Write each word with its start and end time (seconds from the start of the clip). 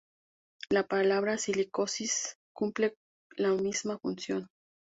La 0.75 0.81
palabra 0.93 1.35
silicosis 1.43 2.15
cumple 2.63 2.93
la 3.35 3.49
misma 3.53 3.99
función. 3.99 4.47